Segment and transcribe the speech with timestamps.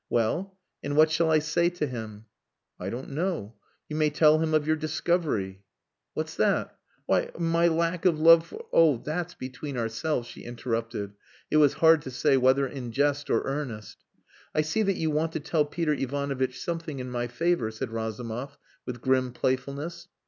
[0.09, 2.25] "Well and what shall I say to him?"
[2.79, 3.53] "I don't know.
[3.87, 5.63] You may tell him of your discovery."
[6.15, 8.97] "What's that?" "Why my lack of love for...." "Oh!
[8.97, 11.13] That's between ourselves," she interrupted,
[11.51, 14.03] it was hard to say whether in jest or earnest.
[14.55, 18.57] "I see that you want to tell Peter Ivanovitch something in my favour," said Razumov,
[18.87, 20.07] with grim playfulness.